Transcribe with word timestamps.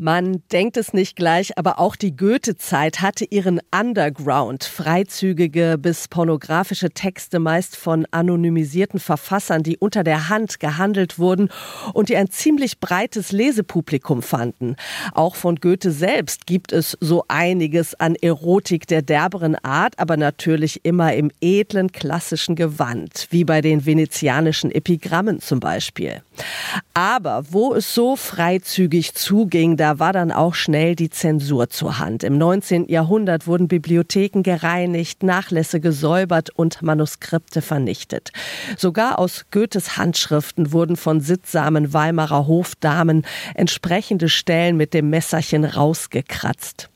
man 0.00 0.42
denkt 0.50 0.78
es 0.78 0.94
nicht 0.94 1.14
gleich, 1.14 1.58
aber 1.58 1.78
auch 1.78 1.94
die 1.94 2.16
Goethe-Zeit 2.16 3.02
hatte 3.02 3.26
ihren 3.26 3.60
Underground. 3.70 4.64
Freizügige 4.64 5.76
bis 5.78 6.08
pornografische 6.08 6.90
Texte 6.90 7.38
meist 7.38 7.76
von 7.76 8.06
anonymisierten 8.10 8.98
Verfassern, 8.98 9.62
die 9.62 9.76
unter 9.76 10.02
der 10.02 10.30
Hand 10.30 10.58
gehandelt 10.58 11.18
wurden 11.18 11.50
und 11.92 12.08
die 12.08 12.16
ein 12.16 12.30
ziemlich 12.30 12.80
breites 12.80 13.30
Lesepublikum 13.30 14.22
fanden. 14.22 14.76
Auch 15.12 15.34
von 15.34 15.56
Goethe 15.56 15.90
selbst 15.90 16.46
gibt 16.46 16.72
es 16.72 16.96
so 17.00 17.24
einiges 17.28 17.94
an 17.94 18.14
Erotik 18.14 18.86
der 18.86 19.02
derberen 19.02 19.54
Art, 19.56 19.98
aber 19.98 20.16
natürlich 20.16 20.80
immer 20.84 21.12
im 21.12 21.30
edlen 21.42 21.92
klassischen 21.92 22.56
Gewand, 22.56 23.26
wie 23.30 23.44
bei 23.44 23.60
den 23.60 23.84
venezianischen 23.84 24.70
Epigrammen 24.70 25.40
zum 25.40 25.60
Beispiel. 25.60 26.22
Aber 26.94 27.44
wo 27.50 27.74
es 27.74 27.94
so 27.94 28.16
freizügig 28.16 29.14
zuging, 29.14 29.76
da 29.76 29.89
war 29.98 30.12
dann 30.12 30.30
auch 30.32 30.54
schnell 30.54 30.94
die 30.94 31.10
Zensur 31.10 31.68
zur 31.68 31.98
Hand. 31.98 32.22
Im 32.22 32.38
19. 32.38 32.88
Jahrhundert 32.88 33.46
wurden 33.46 33.68
Bibliotheken 33.68 34.42
gereinigt, 34.42 35.22
Nachlässe 35.22 35.80
gesäubert 35.80 36.50
und 36.50 36.82
Manuskripte 36.82 37.62
vernichtet. 37.62 38.30
Sogar 38.76 39.18
aus 39.18 39.46
Goethes 39.50 39.96
Handschriften 39.96 40.72
wurden 40.72 40.96
von 40.96 41.20
sittsamen 41.20 41.92
Weimarer 41.92 42.46
Hofdamen 42.46 43.26
entsprechende 43.54 44.28
Stellen 44.28 44.76
mit 44.76 44.94
dem 44.94 45.10
Messerchen 45.10 45.64
rausgekratzt. 45.64 46.90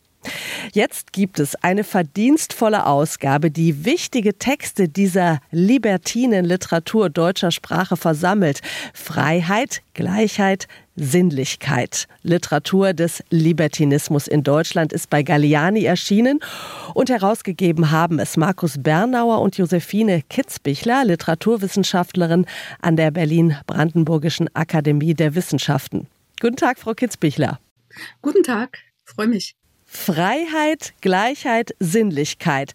Jetzt 0.73 1.13
gibt 1.13 1.39
es 1.39 1.55
eine 1.57 1.85
verdienstvolle 1.85 2.87
Ausgabe, 2.87 3.51
die 3.51 3.85
wichtige 3.85 4.39
Texte 4.39 4.89
dieser 4.89 5.41
libertinen 5.51 6.45
Literatur 6.45 7.11
deutscher 7.11 7.51
Sprache 7.51 7.97
versammelt. 7.97 8.61
Freiheit, 8.93 9.83
Gleichheit, 9.95 10.67
Sinnlichkeit. 10.97 12.07
Literatur 12.23 12.93
des 12.93 13.23
Libertinismus 13.31 14.29
in 14.29 14.43
Deutschland 14.43 14.93
ist 14.93 15.11
bei 15.11 15.23
Galliani 15.23 15.85
erschienen 15.85 16.41
und 16.95 17.11
herausgegeben 17.11 17.91
haben 17.91 18.19
es 18.19 18.37
Markus 18.37 18.77
Bernauer 18.79 19.41
und 19.41 19.57
Josephine 19.57 20.23
Kitzbichler, 20.29 21.05
Literaturwissenschaftlerin 21.05 22.47
an 22.81 22.97
der 22.97 23.11
Berlin-Brandenburgischen 23.11 24.55
Akademie 24.55 25.15
der 25.15 25.35
Wissenschaften. 25.35 26.07
Guten 26.41 26.57
Tag, 26.57 26.79
Frau 26.79 26.95
Kitzbichler. 26.95 27.59
Guten 28.23 28.43
Tag, 28.43 28.79
freue 29.05 29.29
mich. 29.29 29.57
Freiheit, 29.97 30.93
Gleichheit, 31.01 31.75
Sinnlichkeit. 31.79 32.73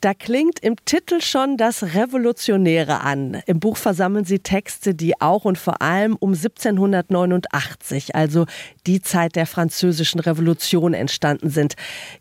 Da 0.00 0.14
klingt 0.14 0.58
im 0.60 0.76
Titel 0.84 1.20
schon 1.20 1.56
das 1.56 1.94
Revolutionäre 1.94 3.02
an. 3.02 3.42
Im 3.46 3.60
Buch 3.60 3.76
versammeln 3.76 4.24
Sie 4.24 4.38
Texte, 4.38 4.94
die 4.94 5.20
auch 5.20 5.44
und 5.44 5.58
vor 5.58 5.82
allem 5.82 6.16
um 6.16 6.30
1789, 6.30 8.14
also 8.14 8.46
die 8.86 9.02
Zeit 9.02 9.36
der 9.36 9.46
französischen 9.46 10.18
Revolution 10.20 10.94
entstanden 10.94 11.50
sind. 11.50 11.74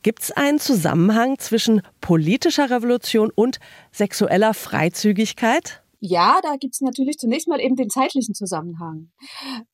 Gibt 0.04 0.22
es 0.22 0.32
einen 0.32 0.60
Zusammenhang 0.60 1.40
zwischen 1.40 1.82
politischer 2.02 2.70
Revolution 2.70 3.32
und 3.34 3.60
sexueller 3.92 4.54
Freizügigkeit? 4.54 5.82
Ja, 6.04 6.40
da 6.42 6.56
gibt's 6.56 6.82
natürlich 6.82 7.20
zunächst 7.20 7.48
mal 7.48 7.62
eben 7.62 7.76
den 7.76 7.92
zeitlichen 7.92 8.34
Zusammenhang. 8.34 9.12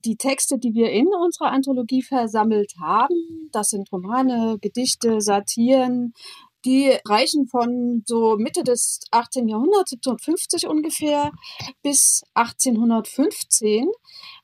Die 0.04 0.18
Texte, 0.18 0.58
die 0.60 0.74
wir 0.74 0.92
in 0.92 1.08
unserer 1.08 1.52
Anthologie 1.52 2.04
versammelt 2.04 2.74
haben, 2.82 3.50
das 3.54 3.70
sind 3.70 3.90
Romane, 3.94 4.58
Gedichte, 4.60 5.22
Satiren, 5.22 6.14
die 6.66 6.98
reichen 7.08 7.48
von 7.48 8.04
so 8.06 8.36
Mitte 8.36 8.64
des 8.64 9.00
18. 9.12 9.48
Jahrhunderts, 9.48 9.94
1750 9.94 10.68
ungefähr, 10.68 11.32
bis 11.82 12.24
1815. 12.34 13.90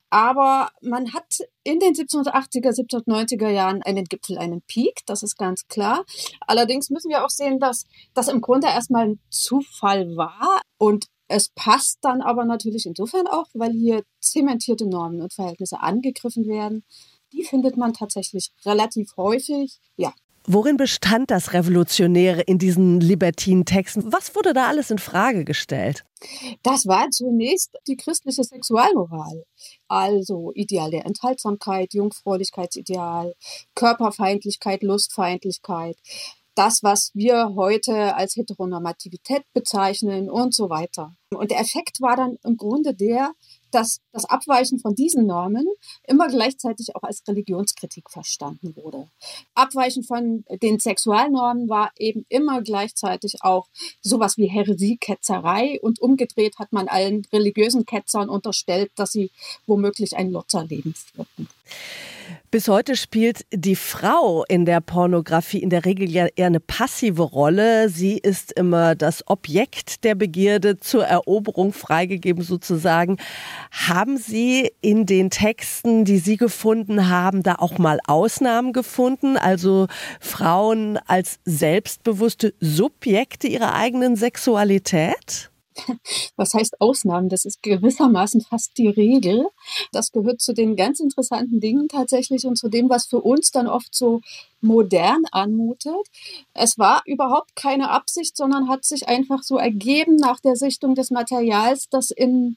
Aber 0.08 0.70
man 0.80 1.12
hat 1.12 1.40
in 1.64 1.80
den 1.80 1.92
1780er, 1.92 2.70
1790er 2.70 3.50
Jahren 3.50 3.82
einen 3.82 4.04
Gipfel, 4.04 4.38
einen 4.38 4.62
Peak, 4.62 5.00
das 5.04 5.22
ist 5.22 5.36
ganz 5.36 5.66
klar. 5.66 6.04
Allerdings 6.46 6.88
müssen 6.88 7.10
wir 7.10 7.26
auch 7.26 7.30
sehen, 7.30 7.58
dass 7.58 7.84
das 8.14 8.28
im 8.28 8.40
Grunde 8.40 8.68
erstmal 8.68 9.08
ein 9.08 9.20
Zufall 9.28 10.16
war 10.16 10.62
und 10.78 11.08
es 11.28 11.48
passt 11.48 11.98
dann 12.02 12.20
aber 12.20 12.44
natürlich 12.44 12.86
insofern 12.86 13.26
auch, 13.26 13.46
weil 13.54 13.72
hier 13.72 14.02
zementierte 14.20 14.86
Normen 14.86 15.22
und 15.22 15.32
Verhältnisse 15.32 15.80
angegriffen 15.80 16.46
werden. 16.46 16.84
Die 17.32 17.44
findet 17.44 17.76
man 17.76 17.92
tatsächlich 17.92 18.52
relativ 18.64 19.16
häufig. 19.16 19.80
Ja. 19.96 20.12
Worin 20.46 20.76
bestand 20.76 21.30
das 21.30 21.54
Revolutionäre 21.54 22.42
in 22.42 22.58
diesen 22.58 23.00
libertinen 23.00 23.64
Texten? 23.64 24.12
Was 24.12 24.36
wurde 24.36 24.52
da 24.52 24.68
alles 24.68 24.90
in 24.90 24.98
Frage 24.98 25.44
gestellt? 25.44 26.04
Das 26.62 26.86
war 26.86 27.08
zunächst 27.10 27.74
die 27.86 27.96
christliche 27.96 28.44
Sexualmoral. 28.44 29.44
Also 29.88 30.52
Ideal 30.54 30.90
der 30.90 31.06
Enthaltsamkeit, 31.06 31.94
Jungfräulichkeitsideal, 31.94 33.34
Körperfeindlichkeit, 33.74 34.82
Lustfeindlichkeit 34.82 35.96
das, 36.54 36.82
was 36.82 37.10
wir 37.14 37.54
heute 37.56 38.14
als 38.14 38.36
Heteronormativität 38.36 39.42
bezeichnen 39.52 40.30
und 40.30 40.54
so 40.54 40.70
weiter. 40.70 41.12
Und 41.30 41.50
der 41.50 41.60
Effekt 41.60 42.00
war 42.00 42.16
dann 42.16 42.38
im 42.44 42.56
Grunde 42.56 42.94
der, 42.94 43.32
dass 43.70 44.00
das 44.12 44.24
Abweichen 44.24 44.78
von 44.78 44.94
diesen 44.94 45.26
Normen 45.26 45.66
immer 46.04 46.28
gleichzeitig 46.28 46.94
auch 46.94 47.02
als 47.02 47.22
Religionskritik 47.26 48.08
verstanden 48.08 48.76
wurde. 48.76 49.08
Abweichen 49.54 50.04
von 50.04 50.44
den 50.62 50.78
Sexualnormen 50.78 51.68
war 51.68 51.90
eben 51.98 52.24
immer 52.28 52.62
gleichzeitig 52.62 53.42
auch 53.42 53.66
sowas 54.00 54.36
wie 54.36 54.46
Häresie, 54.46 54.96
Ketzerei 54.96 55.80
und 55.82 56.00
umgedreht 56.00 56.58
hat 56.58 56.72
man 56.72 56.86
allen 56.86 57.26
religiösen 57.32 57.84
Ketzern 57.84 58.28
unterstellt, 58.28 58.92
dass 58.94 59.10
sie 59.10 59.32
womöglich 59.66 60.16
ein 60.16 60.30
Lotzerleben 60.30 60.94
führten. 60.94 61.48
Bis 62.54 62.68
heute 62.68 62.94
spielt 62.94 63.44
die 63.52 63.74
Frau 63.74 64.44
in 64.44 64.64
der 64.64 64.80
Pornografie 64.80 65.58
in 65.58 65.70
der 65.70 65.84
Regel 65.84 66.08
ja 66.08 66.28
eher 66.36 66.46
eine 66.46 66.60
passive 66.60 67.22
Rolle. 67.22 67.88
Sie 67.88 68.16
ist 68.16 68.52
immer 68.52 68.94
das 68.94 69.26
Objekt 69.26 70.04
der 70.04 70.14
Begierde 70.14 70.78
zur 70.78 71.04
Eroberung 71.04 71.72
freigegeben 71.72 72.44
sozusagen. 72.44 73.16
Haben 73.72 74.18
Sie 74.18 74.70
in 74.80 75.04
den 75.04 75.30
Texten, 75.30 76.04
die 76.04 76.18
Sie 76.18 76.36
gefunden 76.36 77.08
haben, 77.08 77.42
da 77.42 77.56
auch 77.56 77.78
mal 77.78 77.98
Ausnahmen 78.06 78.72
gefunden? 78.72 79.36
Also 79.36 79.88
Frauen 80.20 80.96
als 81.08 81.40
selbstbewusste 81.44 82.54
Subjekte 82.60 83.48
ihrer 83.48 83.74
eigenen 83.74 84.14
Sexualität? 84.14 85.50
was 86.36 86.54
heißt 86.54 86.80
Ausnahmen? 86.80 87.28
Das 87.28 87.44
ist 87.44 87.62
gewissermaßen 87.62 88.40
fast 88.40 88.76
die 88.78 88.88
Regel. 88.88 89.46
Das 89.92 90.12
gehört 90.12 90.40
zu 90.40 90.52
den 90.52 90.76
ganz 90.76 91.00
interessanten 91.00 91.60
Dingen 91.60 91.88
tatsächlich 91.88 92.44
und 92.46 92.56
zu 92.56 92.68
dem, 92.68 92.88
was 92.88 93.06
für 93.06 93.20
uns 93.20 93.50
dann 93.50 93.66
oft 93.66 93.94
so 93.94 94.20
modern 94.60 95.22
anmutet. 95.30 95.94
Es 96.54 96.78
war 96.78 97.02
überhaupt 97.06 97.54
keine 97.56 97.90
Absicht, 97.90 98.36
sondern 98.36 98.68
hat 98.68 98.84
sich 98.84 99.08
einfach 99.08 99.42
so 99.42 99.56
ergeben 99.56 100.16
nach 100.16 100.40
der 100.40 100.56
Sichtung 100.56 100.94
des 100.94 101.10
Materials, 101.10 101.88
das 101.88 102.10
in 102.10 102.56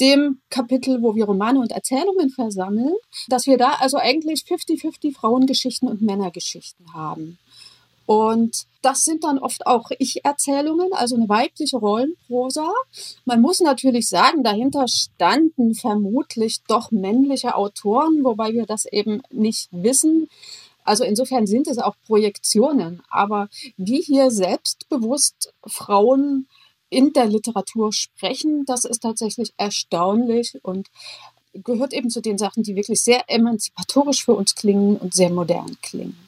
dem 0.00 0.40
Kapitel, 0.48 1.02
wo 1.02 1.16
wir 1.16 1.24
Romane 1.24 1.58
und 1.58 1.72
Erzählungen 1.72 2.30
versammeln, 2.30 2.94
dass 3.28 3.46
wir 3.46 3.58
da 3.58 3.72
also 3.80 3.96
eigentlich 3.96 4.42
50-50 4.42 5.14
Frauengeschichten 5.14 5.88
und 5.88 6.02
Männergeschichten 6.02 6.92
haben. 6.94 7.38
Und 8.08 8.64
das 8.80 9.04
sind 9.04 9.22
dann 9.22 9.38
oft 9.38 9.66
auch 9.66 9.90
Ich-Erzählungen, 9.98 10.94
also 10.94 11.14
eine 11.14 11.28
weibliche 11.28 11.76
Rollenprosa. 11.76 12.72
Man 13.26 13.42
muss 13.42 13.60
natürlich 13.60 14.08
sagen, 14.08 14.42
dahinter 14.42 14.88
standen 14.88 15.74
vermutlich 15.74 16.62
doch 16.66 16.90
männliche 16.90 17.54
Autoren, 17.54 18.24
wobei 18.24 18.54
wir 18.54 18.64
das 18.64 18.86
eben 18.86 19.20
nicht 19.28 19.68
wissen. 19.72 20.30
Also 20.84 21.04
insofern 21.04 21.46
sind 21.46 21.68
es 21.68 21.76
auch 21.76 21.96
Projektionen. 22.06 23.02
Aber 23.10 23.50
wie 23.76 24.00
hier 24.00 24.30
selbstbewusst 24.30 25.52
Frauen 25.66 26.48
in 26.88 27.12
der 27.12 27.26
Literatur 27.26 27.92
sprechen, 27.92 28.64
das 28.64 28.86
ist 28.86 29.00
tatsächlich 29.00 29.52
erstaunlich 29.58 30.58
und 30.62 30.88
gehört 31.52 31.92
eben 31.92 32.08
zu 32.08 32.22
den 32.22 32.38
Sachen, 32.38 32.62
die 32.62 32.74
wirklich 32.74 33.02
sehr 33.02 33.24
emanzipatorisch 33.28 34.24
für 34.24 34.32
uns 34.32 34.54
klingen 34.54 34.96
und 34.96 35.12
sehr 35.12 35.28
modern 35.28 35.76
klingen. 35.82 36.27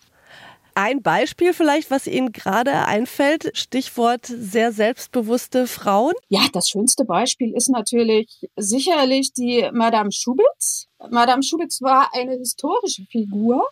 Ein 0.82 1.02
Beispiel 1.02 1.52
vielleicht, 1.52 1.90
was 1.90 2.06
Ihnen 2.06 2.32
gerade 2.32 2.86
einfällt, 2.86 3.50
Stichwort 3.52 4.24
sehr 4.24 4.72
selbstbewusste 4.72 5.66
Frauen? 5.66 6.14
Ja, 6.30 6.40
das 6.54 6.70
schönste 6.70 7.04
Beispiel 7.04 7.54
ist 7.54 7.68
natürlich 7.68 8.40
sicherlich 8.56 9.34
die 9.34 9.68
Madame 9.74 10.10
Schubitz. 10.10 10.86
Madame 11.10 11.42
Schubitz 11.42 11.82
war 11.82 12.08
eine 12.14 12.32
historische 12.32 13.04
Figur, 13.10 13.68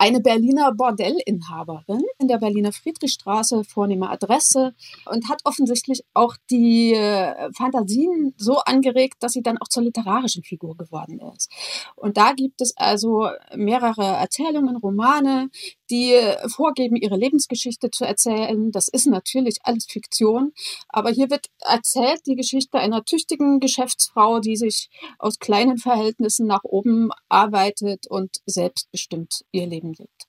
eine 0.00 0.20
Berliner 0.20 0.72
Bordellinhaberin 0.72 2.02
in 2.18 2.26
der 2.26 2.38
Berliner 2.38 2.72
Friedrichstraße, 2.72 3.64
vornehme 3.64 4.08
Adresse 4.08 4.74
und 5.04 5.28
hat 5.28 5.42
offensichtlich 5.44 6.04
auch 6.14 6.36
die 6.50 6.94
äh, 6.94 7.52
Fantasien 7.52 8.32
so 8.38 8.60
angeregt, 8.60 9.16
dass 9.20 9.32
sie 9.32 9.42
dann 9.42 9.58
auch 9.58 9.68
zur 9.68 9.82
literarischen 9.82 10.42
Figur 10.42 10.74
geworden 10.74 11.20
ist. 11.36 11.50
Und 11.96 12.16
da 12.16 12.32
gibt 12.32 12.62
es 12.62 12.74
also 12.78 13.28
mehrere 13.54 14.02
Erzählungen, 14.02 14.76
Romane, 14.76 15.50
die 15.90 16.14
vorgeben, 16.48 16.96
ihre 16.96 17.16
Lebensgeschichte 17.16 17.90
zu 17.90 18.04
erzählen. 18.04 18.70
Das 18.70 18.88
ist 18.88 19.06
natürlich 19.06 19.58
alles 19.64 19.84
Fiktion, 19.84 20.52
aber 20.88 21.10
hier 21.10 21.28
wird 21.28 21.48
erzählt 21.60 22.20
die 22.26 22.36
Geschichte 22.36 22.78
einer 22.78 23.04
tüchtigen 23.04 23.60
Geschäftsfrau, 23.60 24.40
die 24.40 24.56
sich 24.56 24.88
aus 25.18 25.38
kleinen 25.40 25.76
Verhältnissen 25.76 26.46
nach 26.46 26.64
oben 26.64 27.10
arbeitet 27.28 28.06
und 28.06 28.36
selbstbestimmt 28.46 29.44
ihr 29.52 29.66
Leben 29.66 29.89
lebt. 29.98 30.26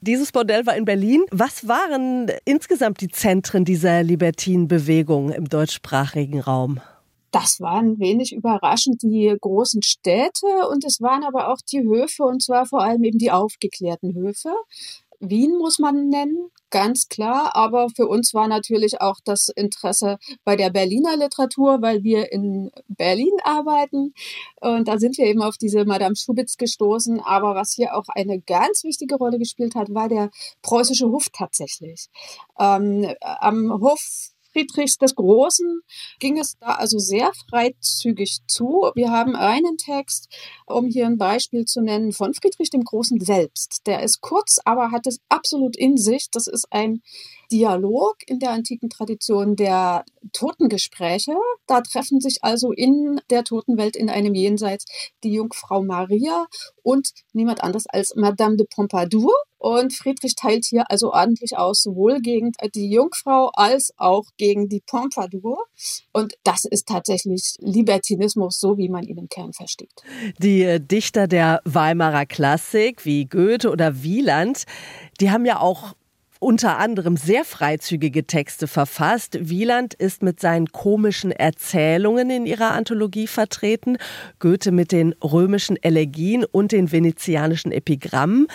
Dieses 0.00 0.32
Bordell 0.32 0.66
war 0.66 0.76
in 0.76 0.84
Berlin. 0.84 1.22
Was 1.30 1.66
waren 1.66 2.30
insgesamt 2.44 3.00
die 3.00 3.08
Zentren 3.08 3.64
dieser 3.64 4.02
Libertinenbewegung 4.02 5.30
im 5.30 5.48
deutschsprachigen 5.48 6.40
Raum? 6.40 6.80
Das 7.30 7.60
waren 7.60 7.98
wenig 8.00 8.32
überraschend 8.32 9.02
die 9.02 9.34
großen 9.40 9.82
Städte 9.82 10.68
und 10.68 10.84
es 10.84 11.00
waren 11.00 11.24
aber 11.24 11.48
auch 11.48 11.58
die 11.70 11.82
Höfe 11.82 12.24
und 12.24 12.42
zwar 12.42 12.66
vor 12.66 12.82
allem 12.82 13.04
eben 13.04 13.18
die 13.18 13.30
aufgeklärten 13.30 14.14
Höfe. 14.14 14.50
Wien 15.20 15.56
muss 15.56 15.78
man 15.78 16.08
nennen, 16.08 16.50
ganz 16.70 17.08
klar. 17.08 17.54
Aber 17.54 17.88
für 17.90 18.06
uns 18.06 18.34
war 18.34 18.48
natürlich 18.48 19.00
auch 19.00 19.16
das 19.24 19.48
Interesse 19.48 20.18
bei 20.44 20.56
der 20.56 20.70
Berliner 20.70 21.16
Literatur, 21.16 21.82
weil 21.82 22.02
wir 22.02 22.32
in 22.32 22.70
Berlin 22.88 23.32
arbeiten. 23.44 24.14
Und 24.60 24.88
da 24.88 24.98
sind 24.98 25.18
wir 25.18 25.26
eben 25.26 25.42
auf 25.42 25.56
diese 25.56 25.84
Madame 25.84 26.16
Schubitz 26.16 26.56
gestoßen. 26.56 27.20
Aber 27.20 27.54
was 27.54 27.72
hier 27.72 27.96
auch 27.96 28.08
eine 28.08 28.40
ganz 28.40 28.84
wichtige 28.84 29.16
Rolle 29.16 29.38
gespielt 29.38 29.74
hat, 29.74 29.92
war 29.94 30.08
der 30.08 30.30
preußische 30.62 31.08
Hof 31.08 31.26
tatsächlich. 31.32 32.08
Ähm, 32.58 33.06
am 33.20 33.80
Hof 33.80 34.32
Friedrichs 34.52 34.98
des 34.98 35.14
Großen 35.14 35.80
ging 36.18 36.38
es 36.38 36.56
da 36.58 36.74
also 36.74 36.98
sehr 36.98 37.32
freizügig 37.48 38.38
zu. 38.46 38.90
Wir 38.94 39.10
haben 39.10 39.36
einen 39.36 39.76
Text, 39.76 40.28
um 40.66 40.86
hier 40.86 41.06
ein 41.06 41.18
Beispiel 41.18 41.64
zu 41.64 41.80
nennen, 41.80 42.12
von 42.12 42.34
Friedrich 42.34 42.70
dem 42.70 42.82
Großen 42.82 43.20
selbst. 43.20 43.82
Der 43.86 44.02
ist 44.02 44.20
kurz, 44.20 44.58
aber 44.64 44.90
hat 44.90 45.06
es 45.06 45.18
absolut 45.28 45.76
in 45.76 45.96
sich. 45.96 46.28
Das 46.30 46.46
ist 46.46 46.66
ein 46.70 47.02
Dialog 47.50 48.16
in 48.26 48.38
der 48.38 48.50
antiken 48.50 48.90
Tradition 48.90 49.56
der 49.56 50.04
Totengespräche. 50.32 51.34
Da 51.66 51.80
treffen 51.80 52.20
sich 52.20 52.38
also 52.42 52.72
in 52.72 53.20
der 53.30 53.44
Totenwelt 53.44 53.96
in 53.96 54.08
einem 54.08 54.34
Jenseits 54.34 54.84
die 55.24 55.32
Jungfrau 55.32 55.82
Maria 55.82 56.46
und 56.82 57.10
niemand 57.32 57.62
anders 57.62 57.86
als 57.86 58.14
Madame 58.14 58.56
de 58.56 58.66
Pompadour. 58.68 59.32
Und 59.60 59.92
Friedrich 59.92 60.34
teilt 60.36 60.64
hier 60.64 60.84
also 60.88 61.12
ordentlich 61.12 61.58
aus, 61.58 61.82
sowohl 61.82 62.20
gegen 62.20 62.52
die 62.74 62.90
Jungfrau 62.90 63.50
als 63.52 63.92
auch 63.98 64.24
gegen 64.38 64.70
die 64.70 64.80
Pompadour. 64.80 65.58
Und 66.12 66.32
das 66.44 66.64
ist 66.64 66.88
tatsächlich 66.88 67.56
Libertinismus, 67.58 68.58
so 68.58 68.78
wie 68.78 68.88
man 68.88 69.04
ihn 69.04 69.18
im 69.18 69.28
Kern 69.28 69.52
versteht. 69.52 69.92
Die 70.38 70.78
Dichter 70.80 71.28
der 71.28 71.60
Weimarer 71.66 72.24
Klassik 72.24 73.04
wie 73.04 73.26
Goethe 73.26 73.70
oder 73.70 74.02
Wieland, 74.02 74.64
die 75.20 75.30
haben 75.30 75.44
ja 75.44 75.60
auch 75.60 75.94
unter 76.38 76.78
anderem 76.78 77.18
sehr 77.18 77.44
freizügige 77.44 78.26
Texte 78.26 78.66
verfasst. 78.66 79.36
Wieland 79.50 79.92
ist 79.92 80.22
mit 80.22 80.40
seinen 80.40 80.72
komischen 80.72 81.32
Erzählungen 81.32 82.30
in 82.30 82.46
ihrer 82.46 82.70
Anthologie 82.70 83.26
vertreten, 83.26 83.98
Goethe 84.38 84.72
mit 84.72 84.90
den 84.90 85.12
römischen 85.22 85.76
Elegien 85.82 86.46
und 86.46 86.72
den 86.72 86.90
venezianischen 86.90 87.72
Epigrammen. 87.72 88.46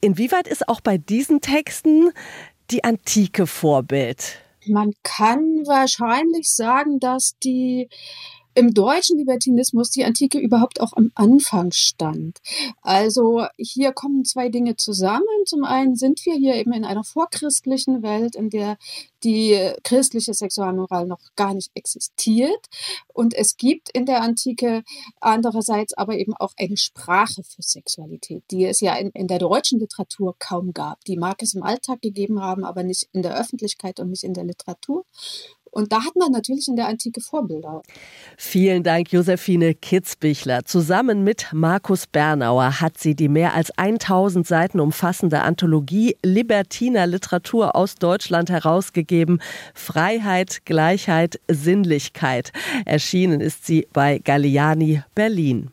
Inwieweit 0.00 0.46
ist 0.46 0.68
auch 0.68 0.80
bei 0.80 0.98
diesen 0.98 1.40
Texten 1.40 2.10
die 2.70 2.84
Antike 2.84 3.46
Vorbild? 3.46 4.38
Man 4.66 4.92
kann 5.02 5.40
wahrscheinlich 5.66 6.50
sagen, 6.52 7.00
dass 7.00 7.38
die 7.38 7.88
im 8.58 8.74
deutschen 8.74 9.18
Libertinismus 9.18 9.90
die 9.90 10.04
Antike 10.04 10.38
überhaupt 10.38 10.80
auch 10.80 10.92
am 10.94 11.12
Anfang 11.14 11.70
stand. 11.70 12.38
Also 12.82 13.46
hier 13.56 13.92
kommen 13.92 14.24
zwei 14.24 14.48
Dinge 14.48 14.74
zusammen. 14.74 15.22
Zum 15.46 15.62
einen 15.62 15.94
sind 15.94 16.26
wir 16.26 16.34
hier 16.34 16.56
eben 16.56 16.72
in 16.72 16.84
einer 16.84 17.04
vorchristlichen 17.04 18.02
Welt, 18.02 18.34
in 18.34 18.50
der 18.50 18.76
die 19.22 19.72
christliche 19.84 20.34
Sexualmoral 20.34 21.06
noch 21.06 21.20
gar 21.36 21.54
nicht 21.54 21.70
existiert. 21.74 22.66
Und 23.12 23.32
es 23.34 23.56
gibt 23.56 23.90
in 23.90 24.06
der 24.06 24.22
Antike 24.22 24.82
andererseits 25.20 25.94
aber 25.94 26.16
eben 26.16 26.34
auch 26.34 26.52
eine 26.56 26.76
Sprache 26.76 27.42
für 27.44 27.62
Sexualität, 27.62 28.42
die 28.50 28.64
es 28.64 28.80
ja 28.80 28.96
in, 28.96 29.10
in 29.10 29.28
der 29.28 29.38
deutschen 29.38 29.78
Literatur 29.78 30.34
kaum 30.38 30.72
gab. 30.72 31.04
Die 31.04 31.16
mag 31.16 31.42
es 31.42 31.54
im 31.54 31.62
Alltag 31.62 32.00
gegeben 32.02 32.40
haben, 32.40 32.64
aber 32.64 32.82
nicht 32.82 33.08
in 33.12 33.22
der 33.22 33.38
Öffentlichkeit 33.38 34.00
und 34.00 34.10
nicht 34.10 34.24
in 34.24 34.34
der 34.34 34.44
Literatur. 34.44 35.04
Und 35.70 35.92
da 35.92 36.04
hat 36.04 36.16
man 36.16 36.32
natürlich 36.32 36.68
in 36.68 36.76
der 36.76 36.88
Antike 36.88 37.20
Vorbilder. 37.20 37.82
Vielen 38.36 38.82
Dank, 38.82 39.12
Josephine 39.12 39.74
Kitzbichler. 39.74 40.64
Zusammen 40.64 41.24
mit 41.24 41.46
Markus 41.52 42.06
Bernauer 42.06 42.80
hat 42.80 42.98
sie 42.98 43.14
die 43.14 43.28
mehr 43.28 43.54
als 43.54 43.70
1000 43.76 44.46
Seiten 44.46 44.80
umfassende 44.80 45.42
Anthologie 45.42 46.16
Libertiner 46.22 47.06
Literatur 47.06 47.76
aus 47.76 47.94
Deutschland 47.96 48.50
herausgegeben. 48.50 49.40
Freiheit, 49.74 50.64
Gleichheit, 50.64 51.40
Sinnlichkeit. 51.48 52.52
Erschienen 52.84 53.40
ist 53.40 53.66
sie 53.66 53.88
bei 53.92 54.18
Galliani 54.18 55.02
Berlin. 55.14 55.70